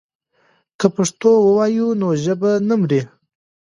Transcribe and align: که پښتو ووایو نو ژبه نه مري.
که 0.79 0.87
پښتو 0.95 1.29
ووایو 1.39 1.87
نو 2.01 2.07
ژبه 2.23 2.51
نه 2.67 2.75
مري. 2.81 3.01